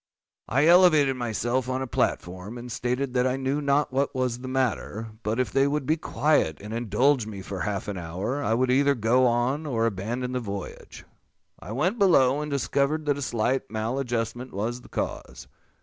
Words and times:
I 0.49 0.65
elevated 0.65 1.15
myself 1.15 1.69
on 1.69 1.83
a 1.83 1.85
platform, 1.85 2.57
and 2.57 2.71
stated 2.71 3.13
that 3.13 3.27
I 3.27 3.37
knew 3.37 3.61
not 3.61 3.93
what 3.93 4.15
was 4.15 4.39
the 4.39 4.47
matter; 4.47 5.11
but 5.21 5.39
if 5.39 5.51
they 5.51 5.67
would 5.67 5.85
be 5.85 5.95
quiet, 5.95 6.57
and 6.59 6.73
indulge 6.73 7.27
me 7.27 7.43
for 7.43 7.59
half 7.59 7.87
an 7.87 7.97
hour, 7.99 8.41
I 8.43 8.55
would 8.55 8.71
either 8.71 8.95
go 8.95 9.27
on 9.27 9.67
or 9.67 9.85
abandon 9.85 10.31
the 10.31 10.39
voyage. 10.39 11.05
I 11.59 11.71
went 11.71 11.99
below, 11.99 12.41
and 12.41 12.49
discovered 12.49 13.05
that 13.05 13.17
a 13.19 13.21
slight 13.21 13.69
maladjustment 13.69 14.53
was 14.53 14.81
the 14.81 14.89
cause. 14.89 15.47